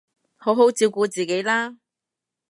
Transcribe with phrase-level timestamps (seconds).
[0.35, 1.77] 好好照顧自己啦